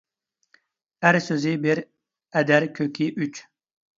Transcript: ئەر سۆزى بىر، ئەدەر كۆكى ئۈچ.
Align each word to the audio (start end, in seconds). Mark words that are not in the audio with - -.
ئەر 1.09 1.19
سۆزى 1.25 1.51
بىر، 1.65 1.81
ئەدەر 2.41 2.67
كۆكى 2.79 3.13
ئۈچ. 3.25 3.45